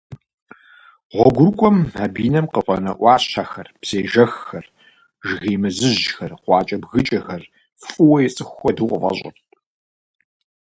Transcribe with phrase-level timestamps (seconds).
[1.13, 4.65] Гъуэгурыкӏуэм абы и нэм къыфӏэнэ ӏуащхьэхэр, псыежэххэр,
[5.27, 7.43] жыгей мэзыжьхэр, къуакӏэбгыкӏэхэр
[7.81, 9.45] фӏыуэ ицӏыху хуэдэу къыфӏэщӏырт.